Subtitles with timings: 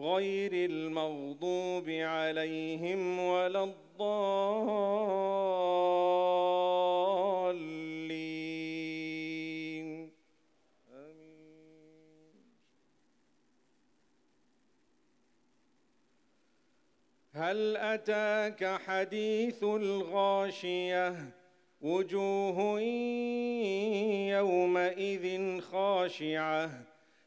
[0.00, 4.10] غير المغضوب عليهم ولا الضالين.
[10.92, 12.34] آمين.
[17.34, 21.40] هل أتاك حديث الغاشية؟
[21.80, 22.80] وجوه
[24.30, 26.70] يومئذ خاشعة.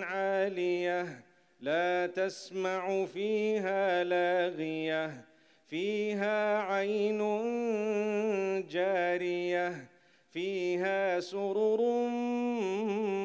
[0.04, 1.24] عالية
[1.60, 5.24] لا تسمع فيها لاغية
[5.66, 7.18] فيها عين
[8.68, 9.88] جارية
[10.30, 12.08] فيها سرر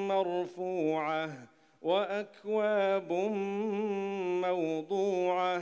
[0.07, 1.47] مرفوعة
[1.81, 3.11] وأكواب
[4.45, 5.61] موضوعة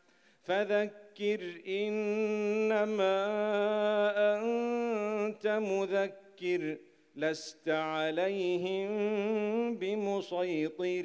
[0.43, 3.17] فذكر إنما
[4.35, 6.77] أنت مذكر
[7.15, 8.89] لست عليهم
[9.77, 11.03] بمسيطر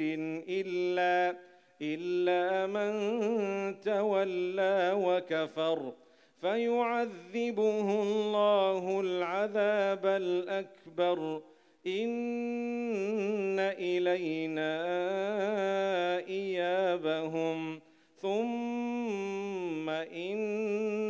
[0.48, 1.38] إلا
[1.82, 2.90] إلا من
[3.80, 5.92] تولى وكفر.
[6.40, 11.42] فيعذبه الله العذاب الأكبر.
[11.86, 14.76] إن إلينا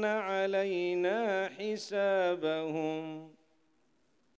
[0.05, 3.36] علينا حسابهم